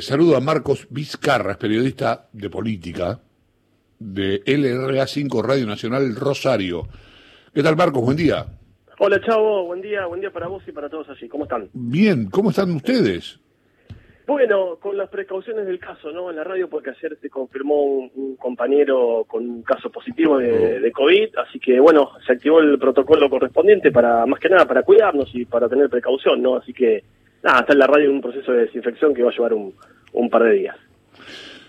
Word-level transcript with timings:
Saludo 0.00 0.36
a 0.36 0.40
Marcos 0.40 0.88
Vizcarra, 0.90 1.56
periodista 1.56 2.26
de 2.32 2.50
política 2.50 3.20
de 4.00 4.42
LRA5 4.42 5.40
Radio 5.40 5.66
Nacional 5.66 6.16
Rosario. 6.16 6.88
¿Qué 7.54 7.62
tal 7.62 7.76
Marcos? 7.76 8.02
Buen 8.02 8.16
día. 8.16 8.44
Hola 8.98 9.20
Chavo, 9.20 9.66
buen 9.66 9.80
día, 9.80 10.04
buen 10.06 10.20
día 10.20 10.32
para 10.32 10.48
vos 10.48 10.64
y 10.66 10.72
para 10.72 10.88
todos 10.88 11.10
allí. 11.10 11.28
¿Cómo 11.28 11.44
están? 11.44 11.68
Bien, 11.72 12.28
¿cómo 12.28 12.50
están 12.50 12.72
ustedes? 12.72 13.38
Bueno, 14.26 14.80
con 14.80 14.96
las 14.96 15.08
precauciones 15.10 15.64
del 15.64 15.78
caso, 15.78 16.10
¿no? 16.10 16.28
En 16.28 16.34
la 16.34 16.42
radio 16.42 16.68
porque 16.68 16.90
ayer 16.90 17.16
se 17.22 17.30
confirmó 17.30 17.84
un, 17.84 18.34
compañero 18.34 19.24
con 19.28 19.48
un 19.48 19.62
caso 19.62 19.92
positivo 19.92 20.38
de, 20.38 20.80
de, 20.80 20.90
COVID, 20.90 21.36
así 21.38 21.60
que 21.60 21.78
bueno, 21.78 22.10
se 22.26 22.32
activó 22.32 22.58
el 22.58 22.80
protocolo 22.80 23.30
correspondiente 23.30 23.92
para, 23.92 24.26
más 24.26 24.40
que 24.40 24.48
nada, 24.48 24.66
para 24.66 24.82
cuidarnos 24.82 25.32
y 25.34 25.44
para 25.44 25.68
tener 25.68 25.88
precaución, 25.88 26.42
¿no? 26.42 26.56
Así 26.56 26.72
que 26.72 27.04
nada, 27.44 27.60
está 27.60 27.72
en 27.74 27.78
la 27.78 27.86
radio 27.86 28.10
un 28.10 28.20
proceso 28.20 28.52
de 28.52 28.62
desinfección 28.62 29.14
que 29.14 29.22
va 29.22 29.30
a 29.30 29.32
llevar 29.32 29.52
un, 29.52 29.72
un 30.14 30.30
par 30.30 30.42
de 30.44 30.52
días. 30.52 30.76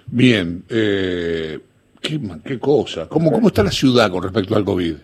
Bien, 0.08 0.64
eh, 0.70 1.60
¿qué, 2.02 2.20
qué 2.44 2.60
cosa. 2.60 3.08
¿Cómo, 3.08 3.32
¿Cómo 3.32 3.48
está 3.50 3.64
la 3.64 3.72
ciudad 3.72 4.10
con 4.10 4.24
respecto 4.24 4.56
al 4.56 4.64
COVID? 4.64 4.96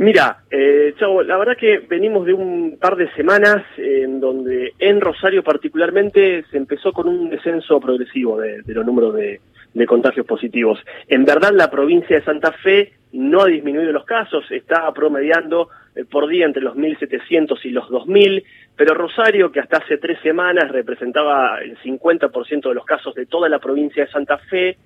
Mira, 0.00 0.44
eh, 0.50 0.94
Chavo, 0.98 1.22
la 1.22 1.36
verdad 1.36 1.58
que 1.58 1.80
venimos 1.80 2.24
de 2.24 2.32
un 2.32 2.78
par 2.80 2.96
de 2.96 3.12
semanas 3.12 3.62
en 3.76 4.18
donde 4.18 4.72
en 4.78 4.98
Rosario 4.98 5.42
particularmente 5.42 6.42
se 6.50 6.56
empezó 6.56 6.90
con 6.92 7.06
un 7.06 7.28
descenso 7.28 7.78
progresivo 7.78 8.38
de, 8.38 8.62
los 8.66 8.86
números 8.86 9.14
de, 9.14 9.40
de, 9.74 9.86
contagios 9.86 10.26
positivos. 10.26 10.78
En 11.08 11.24
verdad 11.24 11.52
la 11.52 11.70
provincia 11.70 12.16
de 12.16 12.24
Santa 12.24 12.52
Fe 12.52 12.92
no 13.12 13.42
ha 13.42 13.46
disminuido 13.46 13.92
los 13.92 14.04
casos, 14.04 14.44
está 14.50 14.92
promediando 14.92 15.68
eh, 15.94 16.04
por 16.04 16.28
día 16.28 16.46
entre 16.46 16.62
los 16.62 16.76
1.700 16.76 17.58
y 17.64 17.70
los 17.70 17.88
2.000, 17.88 18.44
pero 18.76 18.94
Rosario, 18.94 19.50
que 19.50 19.60
hasta 19.60 19.78
hace 19.78 19.98
tres 19.98 20.18
semanas 20.22 20.70
representaba 20.70 21.60
el 21.60 21.76
50% 21.78 22.68
de 22.68 22.74
los 22.74 22.84
casos 22.84 23.14
de 23.14 23.26
toda 23.26 23.48
la 23.48 23.58
provincia 23.58 24.04
de 24.04 24.10
Santa 24.10 24.38
Fe, 24.38 24.76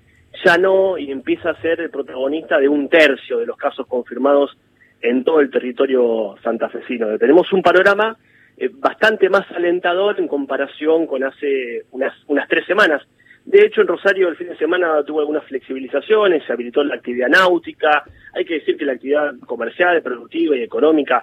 ya 0.44 0.58
no 0.58 0.98
y 0.98 1.10
empieza 1.10 1.50
a 1.50 1.60
ser 1.60 1.80
el 1.80 1.90
protagonista 1.90 2.58
de 2.58 2.68
un 2.68 2.88
tercio 2.88 3.38
de 3.38 3.46
los 3.46 3.56
casos 3.56 3.86
confirmados 3.86 4.56
en 5.00 5.22
todo 5.22 5.40
el 5.40 5.50
territorio 5.50 6.34
santafesino. 6.42 7.18
Tenemos 7.18 7.52
un 7.52 7.62
panorama 7.62 8.16
eh, 8.56 8.70
bastante 8.72 9.28
más 9.28 9.50
alentador 9.50 10.18
en 10.18 10.28
comparación 10.28 11.06
con 11.06 11.24
hace 11.24 11.84
unas, 11.92 12.14
unas 12.26 12.48
tres 12.48 12.66
semanas. 12.66 13.02
De 13.44 13.60
hecho, 13.60 13.82
en 13.82 13.88
Rosario 13.88 14.28
el 14.28 14.36
fin 14.36 14.48
de 14.48 14.56
semana 14.56 15.02
tuvo 15.04 15.20
algunas 15.20 15.44
flexibilizaciones, 15.44 16.44
se 16.46 16.52
habilitó 16.52 16.82
la 16.82 16.94
actividad 16.94 17.28
náutica, 17.28 18.04
hay 18.32 18.44
que 18.44 18.54
decir 18.54 18.76
que 18.76 18.86
la 18.86 18.92
actividad 18.92 19.34
comercial, 19.46 20.00
productiva 20.02 20.56
y 20.56 20.62
económica 20.62 21.22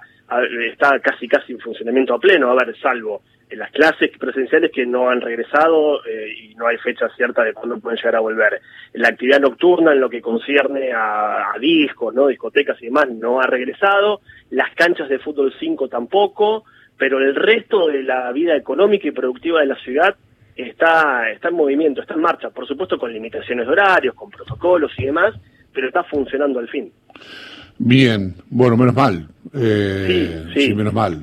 está 0.70 0.98
casi 1.00 1.28
casi 1.28 1.52
en 1.52 1.58
funcionamiento 1.58 2.14
a 2.14 2.20
pleno, 2.20 2.50
a 2.50 2.54
ver, 2.54 2.76
salvo 2.78 3.22
en 3.52 3.58
las 3.58 3.70
clases 3.70 4.10
presenciales 4.18 4.72
que 4.72 4.86
no 4.86 5.10
han 5.10 5.20
regresado 5.20 6.02
eh, 6.06 6.34
y 6.42 6.54
no 6.54 6.66
hay 6.66 6.78
fecha 6.78 7.08
cierta 7.16 7.44
de 7.44 7.52
cuándo 7.52 7.78
pueden 7.78 7.98
llegar 7.98 8.16
a 8.16 8.20
volver. 8.20 8.62
La 8.94 9.08
actividad 9.08 9.40
nocturna 9.40 9.92
en 9.92 10.00
lo 10.00 10.08
que 10.08 10.22
concierne 10.22 10.90
a, 10.94 11.52
discos, 11.60 12.14
no 12.14 12.28
discotecas 12.28 12.80
y 12.80 12.86
demás 12.86 13.10
no 13.10 13.40
ha 13.40 13.46
regresado, 13.46 14.20
las 14.50 14.74
canchas 14.74 15.08
de 15.10 15.18
fútbol 15.18 15.52
5 15.60 15.88
tampoco, 15.88 16.64
pero 16.96 17.18
el 17.18 17.34
resto 17.34 17.88
de 17.88 18.02
la 18.02 18.32
vida 18.32 18.56
económica 18.56 19.06
y 19.06 19.10
productiva 19.10 19.60
de 19.60 19.66
la 19.66 19.76
ciudad 19.76 20.16
está, 20.56 21.30
está 21.30 21.48
en 21.48 21.54
movimiento, 21.54 22.00
está 22.00 22.14
en 22.14 22.20
marcha, 22.20 22.50
por 22.50 22.66
supuesto 22.66 22.98
con 22.98 23.12
limitaciones 23.12 23.66
de 23.66 23.72
horarios, 23.72 24.14
con 24.14 24.30
protocolos 24.30 24.92
y 24.98 25.04
demás, 25.04 25.34
pero 25.72 25.86
está 25.86 26.04
funcionando 26.04 26.58
al 26.58 26.68
fin. 26.68 26.92
Bien, 27.78 28.34
bueno, 28.50 28.76
menos 28.76 28.94
mal. 28.94 29.28
Eh, 29.54 30.44
sí, 30.54 30.68
sí. 30.68 30.74
menos 30.74 30.92
mal. 30.92 31.20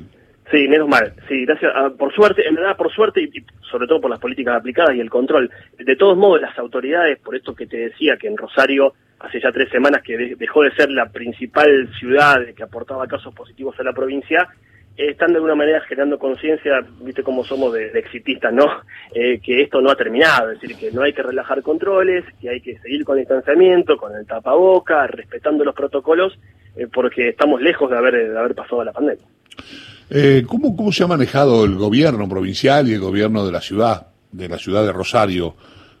Sí, 0.50 0.66
menos 0.66 0.88
mal. 0.88 1.14
Sí, 1.28 1.44
gracias. 1.44 1.72
Ah, 1.74 1.90
por 1.96 2.12
suerte, 2.12 2.46
en 2.46 2.56
verdad, 2.56 2.76
por 2.76 2.92
suerte 2.92 3.22
y, 3.22 3.30
sobre 3.70 3.86
todo 3.86 4.00
por 4.00 4.10
las 4.10 4.18
políticas 4.18 4.56
aplicadas 4.56 4.96
y 4.96 5.00
el 5.00 5.08
control. 5.08 5.50
De 5.78 5.96
todos 5.96 6.16
modos, 6.16 6.40
las 6.40 6.58
autoridades, 6.58 7.18
por 7.20 7.36
esto 7.36 7.54
que 7.54 7.66
te 7.66 7.76
decía 7.76 8.16
que 8.16 8.26
en 8.26 8.36
Rosario 8.36 8.94
hace 9.20 9.40
ya 9.40 9.52
tres 9.52 9.68
semanas 9.70 10.02
que 10.02 10.34
dejó 10.36 10.62
de 10.62 10.74
ser 10.74 10.90
la 10.90 11.10
principal 11.10 11.88
ciudad 11.98 12.40
que 12.56 12.62
aportaba 12.62 13.06
casos 13.06 13.34
positivos 13.34 13.78
a 13.78 13.84
la 13.84 13.92
provincia, 13.92 14.48
están 14.96 15.30
de 15.30 15.36
alguna 15.36 15.54
manera 15.54 15.80
generando 15.82 16.18
conciencia, 16.18 16.84
viste 17.00 17.22
cómo 17.22 17.44
somos 17.44 17.72
de, 17.72 17.86
exitistas, 17.98 18.52
¿no? 18.52 18.66
Eh, 19.14 19.40
que 19.40 19.62
esto 19.62 19.80
no 19.80 19.90
ha 19.90 19.96
terminado, 19.96 20.50
es 20.50 20.60
decir, 20.60 20.76
que 20.76 20.92
no 20.92 21.02
hay 21.02 21.12
que 21.12 21.22
relajar 21.22 21.62
controles, 21.62 22.24
que 22.40 22.50
hay 22.50 22.60
que 22.60 22.78
seguir 22.78 23.04
con 23.04 23.16
el 23.16 23.22
distanciamiento, 23.22 23.96
con 23.96 24.14
el 24.14 24.26
tapaboca, 24.26 25.06
respetando 25.06 25.64
los 25.64 25.74
protocolos, 25.74 26.38
eh, 26.76 26.86
porque 26.92 27.30
estamos 27.30 27.60
lejos 27.62 27.90
de 27.90 27.96
haber, 27.96 28.30
de 28.30 28.38
haber 28.38 28.54
pasado 28.54 28.84
la 28.84 28.92
pandemia. 28.92 29.24
Eh, 30.10 30.44
¿cómo, 30.46 30.76
¿Cómo 30.76 30.92
se 30.92 31.04
ha 31.04 31.06
manejado 31.06 31.64
el 31.64 31.76
gobierno 31.76 32.28
provincial 32.28 32.88
y 32.88 32.94
el 32.94 33.00
gobierno 33.00 33.46
de 33.46 33.52
la 33.52 33.60
ciudad, 33.60 34.08
de 34.32 34.48
la 34.48 34.58
ciudad 34.58 34.84
de 34.84 34.92
Rosario, 34.92 35.54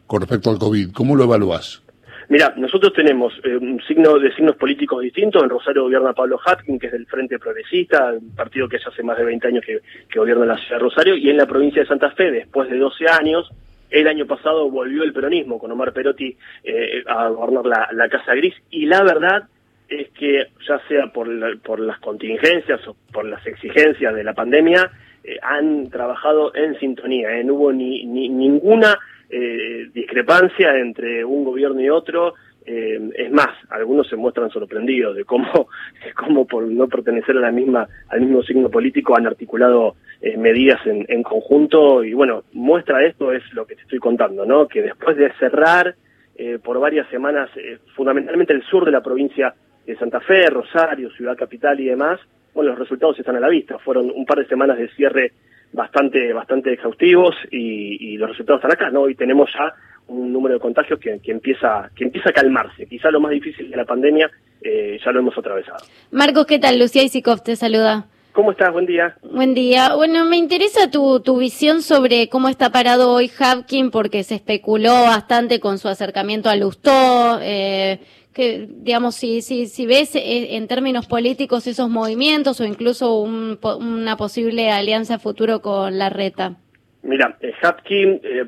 con 0.06 0.20
respecto 0.20 0.50
al 0.50 0.58
COVID? 0.58 0.92
¿Cómo 0.92 1.16
lo 1.16 1.24
evalúas? 1.24 1.82
Mira, 2.30 2.54
nosotros 2.56 2.92
tenemos 2.92 3.34
eh, 3.42 3.56
un 3.56 3.82
signo 3.82 4.16
de 4.20 4.32
signos 4.32 4.54
políticos 4.54 5.02
distintos. 5.02 5.42
En 5.42 5.50
Rosario 5.50 5.82
gobierna 5.82 6.12
Pablo 6.12 6.38
Hatkin, 6.38 6.78
que 6.78 6.86
es 6.86 6.92
del 6.92 7.06
Frente 7.06 7.40
Progresista, 7.40 8.12
un 8.12 8.36
partido 8.36 8.68
que 8.68 8.78
ya 8.78 8.88
hace 8.88 9.02
más 9.02 9.18
de 9.18 9.24
20 9.24 9.48
años 9.48 9.64
que, 9.66 9.80
gobierna 10.16 10.46
la 10.46 10.56
ciudad 10.56 10.76
de 10.76 10.78
Rosario, 10.78 11.16
y 11.16 11.28
en 11.28 11.36
la 11.36 11.46
provincia 11.46 11.82
de 11.82 11.88
Santa 11.88 12.12
Fe, 12.12 12.30
después 12.30 12.70
de 12.70 12.78
12 12.78 13.04
años, 13.08 13.50
el 13.90 14.06
año 14.06 14.26
pasado 14.26 14.70
volvió 14.70 15.02
el 15.02 15.12
peronismo 15.12 15.58
con 15.58 15.72
Omar 15.72 15.92
Perotti 15.92 16.36
eh, 16.62 17.02
a 17.04 17.26
gobernar 17.30 17.66
la, 17.66 17.88
la, 17.90 18.08
Casa 18.08 18.32
Gris, 18.36 18.54
y 18.70 18.86
la 18.86 19.02
verdad 19.02 19.48
es 19.88 20.10
que 20.10 20.46
ya 20.68 20.80
sea 20.86 21.08
por, 21.08 21.26
por 21.62 21.80
las 21.80 21.98
contingencias 21.98 22.86
o 22.86 22.94
por 23.12 23.24
las 23.24 23.44
exigencias 23.44 24.14
de 24.14 24.22
la 24.22 24.34
pandemia, 24.34 24.88
eh, 25.24 25.36
han 25.42 25.90
trabajado 25.90 26.54
en 26.54 26.78
sintonía. 26.78 27.28
No 27.44 27.54
hubo 27.54 27.72
ni, 27.72 28.04
ni 28.06 28.28
ninguna 28.28 28.98
eh, 29.28 29.88
discrepancia 29.94 30.76
entre 30.76 31.24
un 31.24 31.44
gobierno 31.44 31.80
y 31.80 31.88
otro. 31.88 32.34
Eh, 32.66 33.00
es 33.16 33.32
más, 33.32 33.48
algunos 33.70 34.08
se 34.08 34.16
muestran 34.16 34.50
sorprendidos 34.50 35.16
de 35.16 35.24
cómo, 35.24 35.68
cómo 36.16 36.46
por 36.46 36.64
no 36.64 36.88
pertenecer 36.88 37.36
a 37.36 37.40
la 37.40 37.50
misma, 37.50 37.88
al 38.08 38.20
mismo 38.20 38.42
signo 38.42 38.68
político 38.68 39.16
han 39.16 39.26
articulado 39.26 39.96
eh, 40.20 40.36
medidas 40.36 40.78
en, 40.86 41.06
en, 41.08 41.22
conjunto 41.22 42.04
y 42.04 42.12
bueno, 42.12 42.44
muestra 42.52 43.04
esto 43.04 43.32
es 43.32 43.42
lo 43.54 43.66
que 43.66 43.76
te 43.76 43.82
estoy 43.82 43.98
contando, 43.98 44.44
¿no? 44.44 44.68
Que 44.68 44.82
después 44.82 45.16
de 45.16 45.32
cerrar 45.38 45.94
eh, 46.36 46.58
por 46.62 46.78
varias 46.78 47.08
semanas, 47.08 47.48
fundamentalmente 47.96 48.52
el 48.52 48.62
sur 48.64 48.84
de 48.84 48.92
la 48.92 49.02
provincia 49.02 49.54
de 49.86 49.96
Santa 49.96 50.20
Fe, 50.20 50.50
Rosario, 50.50 51.10
Ciudad 51.10 51.36
Capital 51.36 51.80
y 51.80 51.86
demás, 51.86 52.20
bueno, 52.54 52.70
los 52.70 52.78
resultados 52.78 53.18
están 53.18 53.36
a 53.36 53.40
la 53.40 53.48
vista. 53.48 53.78
Fueron 53.78 54.10
un 54.14 54.24
par 54.24 54.38
de 54.38 54.46
semanas 54.46 54.78
de 54.78 54.88
cierre 54.90 55.32
bastante, 55.72 56.32
bastante 56.32 56.72
exhaustivos 56.72 57.34
y, 57.50 58.16
los 58.16 58.30
resultados 58.30 58.58
están 58.62 58.72
acá, 58.72 58.90
¿no? 58.90 59.08
Y 59.08 59.14
tenemos 59.14 59.50
ya 59.52 59.72
un 60.08 60.32
número 60.32 60.54
de 60.54 60.60
contagios 60.60 60.98
que, 60.98 61.20
empieza, 61.24 61.90
que 61.94 62.04
empieza 62.04 62.30
a 62.30 62.32
calmarse. 62.32 62.86
Quizá 62.86 63.10
lo 63.10 63.20
más 63.20 63.30
difícil 63.30 63.70
de 63.70 63.76
la 63.76 63.84
pandemia 63.84 64.30
eh, 64.60 64.98
ya 65.02 65.12
lo 65.12 65.20
hemos 65.20 65.38
atravesado. 65.38 65.84
Marcos, 66.10 66.46
¿qué 66.46 66.58
tal? 66.58 66.78
Lucía 66.78 67.02
Isikov 67.02 67.42
te 67.42 67.56
saluda. 67.56 68.06
¿Cómo 68.32 68.52
estás? 68.52 68.72
Buen 68.72 68.86
día. 68.86 69.16
Buen 69.22 69.54
día. 69.54 69.94
Bueno, 69.94 70.24
me 70.24 70.36
interesa 70.36 70.90
tu, 70.90 71.20
tu 71.20 71.38
visión 71.38 71.82
sobre 71.82 72.28
cómo 72.28 72.48
está 72.48 72.70
parado 72.70 73.12
hoy 73.12 73.30
Hapkin, 73.36 73.90
porque 73.90 74.22
se 74.22 74.36
especuló 74.36 74.92
bastante 74.92 75.58
con 75.58 75.78
su 75.78 75.88
acercamiento 75.88 76.48
a 76.48 76.56
Lustó. 76.56 77.40
Eh, 77.42 77.98
que, 78.32 78.68
digamos, 78.68 79.16
si, 79.16 79.42
si, 79.42 79.66
si 79.66 79.86
ves 79.86 80.14
eh, 80.14 80.56
en 80.56 80.68
términos 80.68 81.06
políticos 81.06 81.66
esos 81.66 81.88
movimientos 81.88 82.60
o 82.60 82.64
incluso 82.64 83.20
una 83.20 84.16
posible 84.16 84.70
alianza 84.70 85.18
futuro 85.18 85.60
con 85.60 85.98
la 85.98 86.10
reta. 86.10 86.56
Mira, 87.02 87.36
eh, 87.40 87.52
Hapkin 87.62 88.20
eh, 88.22 88.44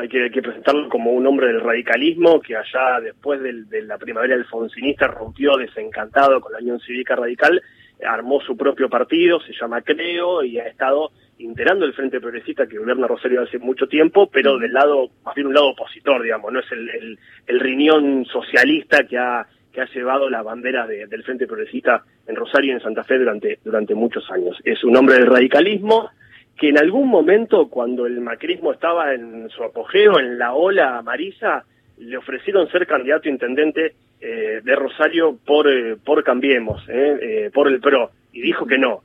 hay, 0.00 0.08
que, 0.08 0.42
presentarlo 0.42 0.88
como 0.88 1.10
un 1.10 1.26
hombre 1.26 1.48
del 1.48 1.60
radicalismo 1.60 2.40
que 2.40 2.56
allá 2.56 3.00
después 3.02 3.40
de 3.42 3.82
la 3.82 3.98
primavera 3.98 4.36
alfonsinista 4.36 5.08
rompió 5.08 5.56
desencantado 5.56 6.40
con 6.40 6.52
la 6.52 6.58
Unión 6.58 6.80
Cívica 6.80 7.16
Radical, 7.16 7.60
armó 8.06 8.40
su 8.40 8.56
propio 8.56 8.88
partido, 8.88 9.40
se 9.40 9.52
llama 9.58 9.82
Creo 9.82 10.44
y 10.44 10.58
ha 10.58 10.66
estado 10.66 11.10
integrando 11.38 11.84
el 11.84 11.92
Frente 11.92 12.20
Progresista 12.20 12.66
que 12.66 12.78
gobierna 12.78 13.06
Rosario 13.06 13.42
hace 13.42 13.58
mucho 13.58 13.86
tiempo, 13.86 14.28
pero 14.30 14.58
del 14.58 14.72
lado, 14.72 15.10
más 15.24 15.34
bien 15.34 15.48
un 15.48 15.54
lado 15.54 15.68
opositor, 15.68 16.22
digamos, 16.22 16.52
no 16.52 16.60
es 16.60 16.72
el, 16.72 17.18
el, 17.46 17.60
riñón 17.60 18.24
socialista 18.24 19.04
que 19.04 19.18
ha, 19.18 19.46
que 19.72 19.80
ha 19.80 19.86
llevado 19.86 20.30
la 20.30 20.42
bandera 20.42 20.86
del 20.86 21.22
Frente 21.22 21.46
Progresista 21.46 22.02
en 22.26 22.36
Rosario 22.36 22.72
y 22.72 22.74
en 22.74 22.80
Santa 22.80 23.04
Fe 23.04 23.18
durante, 23.18 23.58
durante 23.64 23.94
muchos 23.94 24.30
años. 24.30 24.56
Es 24.64 24.82
un 24.84 24.96
hombre 24.96 25.16
del 25.16 25.26
radicalismo 25.26 26.10
que 26.56 26.70
en 26.70 26.78
algún 26.78 27.08
momento, 27.08 27.68
cuando 27.68 28.06
el 28.06 28.20
macrismo 28.20 28.72
estaba 28.72 29.12
en 29.12 29.50
su 29.50 29.62
apogeo, 29.62 30.18
en 30.18 30.38
la 30.38 30.54
ola 30.54 30.96
amarilla, 30.98 31.64
le 31.98 32.16
ofrecieron 32.16 32.70
ser 32.70 32.86
candidato 32.86 33.28
a 33.28 33.32
intendente 33.32 33.94
eh, 34.20 34.60
de 34.64 34.74
Rosario 34.74 35.36
por, 35.44 35.70
eh, 35.70 35.96
por 36.02 36.24
Cambiemos, 36.24 36.82
eh, 36.88 37.50
por 37.52 37.68
el 37.68 37.80
PRO, 37.80 38.10
y 38.32 38.40
dijo 38.40 38.64
que 38.64 38.78
no 38.78 39.02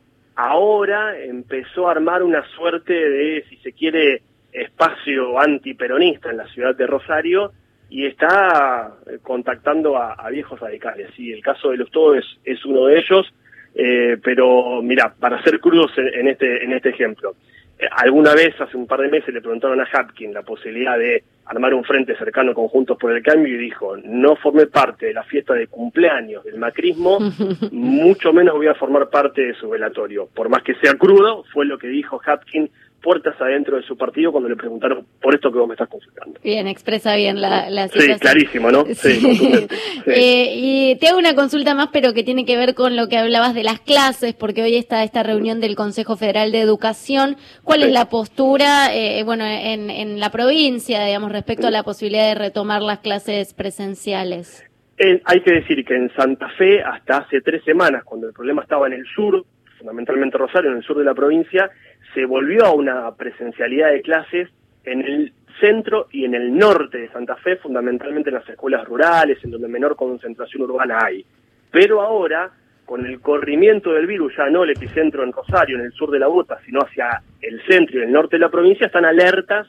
ahora 0.50 1.18
empezó 1.18 1.88
a 1.88 1.92
armar 1.92 2.24
una 2.24 2.44
suerte 2.56 2.94
de, 2.94 3.46
si 3.50 3.58
se 3.58 3.74
quiere, 3.74 4.22
espacio 4.52 5.40
antiperonista 5.40 6.30
en 6.30 6.38
la 6.38 6.48
ciudad 6.48 6.76
de 6.76 6.86
Rosario 6.86 7.52
y 7.90 8.06
está 8.06 8.96
eh, 9.08 9.20
contactando 9.22 9.98
a, 9.98 10.30
viejos 10.30 10.60
radicales. 10.60 11.10
Y 11.18 11.32
el 11.32 11.42
caso 11.42 11.70
de 11.70 11.78
los 11.78 11.92
todos 11.92 12.24
es, 12.44 12.66
uno 12.66 12.86
de 12.88 13.00
ellos, 13.00 13.34
eh, 13.76 14.18
pero 14.24 14.82
mira, 14.82 15.14
para 15.20 15.42
ser 15.44 15.60
crudos 15.60 15.92
en, 15.98 16.28
este, 16.28 16.64
en 16.64 16.74
este 16.74 16.90
ejemplo, 16.90 17.36
alguna 17.92 18.34
vez, 18.34 18.60
hace 18.60 18.78
un 18.78 18.88
par 18.88 19.02
de 19.02 19.10
meses, 19.10 19.34
le 19.34 19.42
preguntaron 19.42 19.80
a 19.82 19.88
Hapkin 19.92 20.34
la 20.34 20.44
posibilidad 20.44 20.98
de 20.98 21.24
armar 21.46 21.74
un 21.74 21.84
frente 21.84 22.16
cercano 22.18 22.54
conjuntos 22.54 22.98
por 22.98 23.12
el 23.12 23.24
cambio 23.24 23.56
y 23.56 23.58
dijo, 23.58 23.98
no 23.98 24.36
formé 24.36 24.68
parte 24.68 25.08
de 25.08 25.14
la 25.14 25.24
fiesta 25.24 25.54
de 25.54 25.68
cumpleaños 25.68 26.44
del 26.44 26.58
macrismo, 26.58 27.20
mucho 27.72 28.32
menos 28.34 28.56
voy 28.56 28.68
a 28.68 28.76
formar 28.76 29.10
parte 29.10 29.42
de 29.42 29.54
su 29.56 29.70
velatorio. 29.70 30.28
Por 30.34 30.50
más 30.50 30.64
que 30.64 30.76
sea 30.76 30.94
crudo, 30.94 31.44
fue 31.52 31.66
lo 31.66 31.78
que 31.78 31.88
dijo 31.88 32.22
Hapkin 32.24 32.70
puertas 33.02 33.36
adentro 33.42 33.78
de 33.78 33.84
su 33.84 33.98
partido 33.98 34.32
cuando 34.32 34.50
le 34.50 34.56
preguntaron 34.56 35.06
por 35.22 35.34
esto 35.34 35.52
que 35.52 35.58
vos 35.58 35.68
me 35.68 35.74
estás 35.74 35.90
consultando. 35.90 36.40
Bien, 36.44 36.68
expresa 36.68 37.16
bien 37.16 37.42
la, 37.42 37.70
la 37.70 37.88
situación. 37.88 38.14
Sí, 38.16 38.20
clarísimo, 38.20 38.72
¿no? 38.72 38.86
Sí, 38.94 39.68
eh, 40.06 40.54
y 40.56 40.96
te 40.98 41.08
hago 41.08 41.18
una 41.18 41.34
consulta 41.34 41.74
más, 41.74 41.90
pero 41.92 42.14
que 42.14 42.24
tiene 42.24 42.46
que 42.46 42.56
ver 42.56 42.76
con 42.76 42.96
lo 42.96 43.08
que 43.08 43.18
hablabas 43.18 43.56
de 43.56 43.64
las 43.64 43.80
clases, 43.80 44.34
porque 44.36 44.62
hoy 44.62 44.76
está 44.76 45.04
esta 45.04 45.24
reunión 45.24 45.60
del 45.60 45.76
Consejo 45.76 46.16
Federal 46.16 46.52
de 46.52 46.60
Educación. 46.60 47.38
¿Cuál 47.64 47.84
es 47.84 47.92
la 47.92 48.10
postura, 48.10 48.94
eh, 48.94 49.24
bueno, 49.24 49.46
en, 49.46 49.90
en 49.90 50.20
la 50.20 50.30
provincia, 50.30 51.04
digamos, 51.04 51.32
respecto 51.32 51.68
a 51.68 51.72
la 51.72 51.84
posibilidad 51.84 52.28
de 52.28 52.36
retomar 52.36 52.82
las 52.82 53.00
clases 53.00 53.54
presenciales? 53.54 54.66
Eh, 54.98 55.20
hay 55.26 55.42
que 55.42 55.52
decir 55.52 55.84
que 55.84 55.96
en 55.96 56.14
Santa 56.14 56.48
Fe, 56.50 56.82
hasta 56.84 57.18
hace 57.18 57.42
tres 57.42 57.64
semanas, 57.64 58.04
cuando 58.04 58.28
el 58.28 58.34
problema 58.34 58.62
estaba 58.62 58.86
en 58.86 58.94
el 58.94 59.06
sur, 59.16 59.44
fundamentalmente 59.80 60.38
Rosario, 60.38 60.70
en 60.70 60.78
el 60.78 60.84
sur 60.84 60.96
de 60.96 61.06
la 61.06 61.16
provincia, 61.16 61.72
se 62.14 62.26
volvió 62.26 62.66
a 62.66 62.74
una 62.74 63.12
presencialidad 63.16 63.92
de 63.92 64.02
clases 64.02 64.50
en 64.84 65.02
el 65.02 65.34
centro 65.60 66.08
y 66.12 66.26
en 66.26 66.34
el 66.34 66.56
norte 66.58 66.98
de 66.98 67.10
Santa 67.10 67.36
Fe, 67.38 67.58
fundamentalmente 67.58 68.30
en 68.30 68.36
las 68.36 68.50
escuelas 68.50 68.86
rurales, 68.86 69.38
en 69.44 69.52
donde 69.52 69.68
menor 69.68 69.96
concentración 69.96 70.64
urbana 70.64 71.00
hay. 71.06 71.26
Pero 71.72 72.02
ahora, 72.02 72.52
con 72.86 73.06
el 73.06 73.22
corrimiento 73.22 73.94
del 73.94 74.08
virus, 74.08 74.34
ya 74.36 74.50
no 74.50 74.64
el 74.64 74.72
epicentro 74.72 75.24
en 75.24 75.32
Rosario, 75.32 75.78
en 75.78 75.86
el 75.86 75.92
sur 75.94 76.12
de 76.12 76.20
la 76.20 76.28
Bota, 76.28 76.60
sino 76.66 76.82
hacia 76.82 77.22
el 77.42 77.62
centro 77.66 78.00
y 78.00 78.04
el 78.04 78.12
norte 78.12 78.38
de 78.38 78.42
la 78.42 78.50
provincia, 78.50 78.88
están 78.88 79.06
alertas 79.06 79.68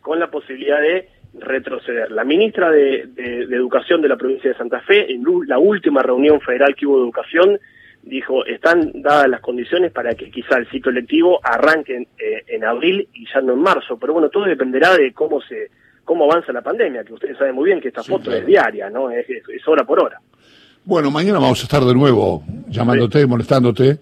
con 0.00 0.18
la 0.18 0.30
posibilidad 0.30 0.80
de 0.80 1.08
retroceder. 1.38 2.10
La 2.10 2.24
ministra 2.24 2.70
de, 2.70 3.08
Educación 3.50 4.02
de 4.02 4.08
la 4.08 4.16
provincia 4.16 4.50
de 4.50 4.56
Santa 4.56 4.80
Fe, 4.80 5.12
en 5.12 5.24
la 5.46 5.58
última 5.58 6.02
reunión 6.02 6.40
federal 6.40 6.74
que 6.74 6.86
hubo 6.86 6.98
de 6.98 7.04
educación, 7.04 7.58
dijo, 8.06 8.44
están 8.44 8.92
dadas 9.02 9.28
las 9.28 9.40
condiciones 9.40 9.92
para 9.92 10.14
que 10.14 10.30
quizá 10.30 10.58
el 10.58 10.68
ciclo 10.70 10.92
lectivo 10.92 11.40
arranque 11.42 12.08
eh, 12.18 12.44
en, 12.48 12.64
abril 12.64 13.08
y 13.14 13.26
ya 13.32 13.40
no 13.40 13.54
en 13.54 13.60
marzo, 13.60 13.98
pero 13.98 14.12
bueno, 14.12 14.28
todo 14.28 14.44
dependerá 14.44 14.96
de 14.96 15.12
cómo 15.12 15.40
se 15.40 15.70
cómo 16.04 16.24
avanza 16.24 16.52
la 16.52 16.60
pandemia, 16.60 17.02
que 17.02 17.14
ustedes 17.14 17.38
saben 17.38 17.54
muy 17.54 17.64
bien 17.66 17.80
que 17.80 17.88
esta 17.88 18.02
foto 18.02 18.30
es 18.30 18.44
diaria, 18.44 18.90
¿no? 18.90 19.10
Es, 19.10 19.26
hora 19.66 19.84
por 19.84 20.02
hora. 20.02 20.20
Bueno, 20.84 21.10
mañana 21.10 21.38
vamos 21.38 21.60
a 21.60 21.62
estar 21.62 21.82
de 21.82 21.94
nuevo 21.94 22.44
llamándote, 22.68 23.26
molestándote. 23.26 23.98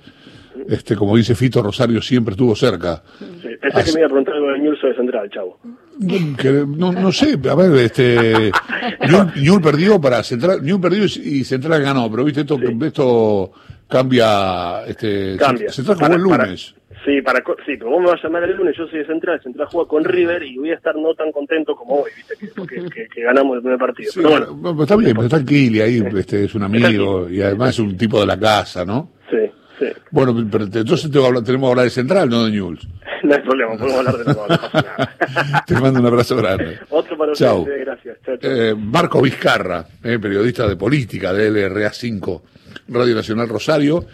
Este, 0.69 0.97
como 0.97 1.17
dice 1.17 1.37
Fito 1.37 1.63
Rosario, 1.63 2.03
siempre 2.03 2.33
estuvo 2.33 2.57
cerca. 2.57 3.03
Sí, 3.19 3.49
pensé 3.61 3.85
que 3.85 3.93
me 3.93 4.01
iba 4.01 4.07
a 4.07 4.11
preguntar 4.11 4.35
algo 4.35 4.49
del 4.49 4.63
de 4.63 4.95
Central, 4.97 5.31
chavo. 5.31 5.59
no, 6.77 6.93
no 6.93 7.13
sé, 7.13 7.39
a 7.49 7.55
ver, 7.55 7.73
este, 7.85 8.51
Newell 9.37 9.63
perdió 9.63 10.01
para 10.01 10.25
Central, 10.25 10.61
Newell 10.61 10.81
perdió 10.81 11.05
y 11.05 11.45
Central 11.45 11.83
ganó, 11.83 12.11
pero 12.11 12.25
viste 12.25 12.41
esto, 12.41 12.59
esto 12.59 13.53
cambia, 13.93 14.85
este, 14.87 15.37
cambia. 15.37 15.71
Central 15.71 15.99
jugó 15.99 16.15
el 16.15 16.23
lunes. 16.23 16.75
sí, 17.05 17.23
para, 17.23 17.39
sí, 17.67 17.77
pero 17.77 17.91
vos 17.91 18.01
me 18.01 18.07
vas 18.09 18.21
a 18.21 18.29
llamar 18.29 18.45
el 18.45 18.57
lunes, 18.57 18.75
yo 18.77 18.87
soy 18.87 19.01
de 19.01 19.07
Central, 19.07 19.41
Central 19.43 19.69
juega 19.71 19.89
con 19.89 20.05
River 20.05 20.43
y 20.43 20.59
voy 20.59 20.71
a 20.71 20.75
estar 20.75 20.97
no 20.97 21.15
tan 21.15 21.31
contento 21.31 21.75
como 21.77 22.03
hoy, 22.03 22.11
viste, 22.17 22.35
que, 22.67 23.09
que, 23.09 23.23
ganamos 23.23 23.57
el 23.57 23.63
primer 23.63 23.79
partido. 23.79 24.13
pero 24.15 24.55
bueno, 24.55 24.83
está 24.83 24.97
bien, 24.97 25.13
pero 25.13 25.25
está 25.25 25.37
tranquilo 25.37 25.85
ahí, 25.85 26.03
este, 26.17 26.45
es 26.45 26.55
un 26.55 26.63
amigo 26.63 27.29
y 27.29 27.43
además 27.43 27.71
es 27.71 27.79
un 27.81 27.97
tipo 27.97 28.19
de 28.21 28.27
la 28.27 28.39
casa, 28.39 28.85
¿no? 28.85 29.11
Sí. 29.31 29.51
Sí. 29.79 29.87
Bueno, 30.11 30.35
pero 30.51 30.65
entonces 30.65 31.11
tenemos 31.11 31.45
que 31.45 31.67
hablar 31.71 31.85
de 31.85 31.91
Central, 31.91 32.29
no 32.29 32.45
de 32.45 32.53
Newell's. 32.53 32.87
no 33.23 33.35
hay 33.35 33.41
problema, 33.41 33.77
podemos 33.77 33.99
hablar 33.99 34.17
de 34.17 34.25
nuevo, 34.25 34.47
Te 35.67 35.75
mando 35.81 36.01
un 36.01 36.07
abrazo 36.07 36.37
grande. 36.37 36.79
Otro 36.91 37.17
para 37.17 37.33
ustedes, 37.33 37.81
gracias. 37.81 38.19
Eh, 38.43 38.75
Marco 38.77 39.21
Vizcarra, 39.23 39.85
eh, 40.03 40.19
periodista 40.19 40.69
de 40.69 40.77
política 40.77 41.33
de 41.33 41.51
LRA5, 41.51 42.43
Radio 42.89 43.15
Nacional 43.15 43.49
Rosario. 43.49 44.07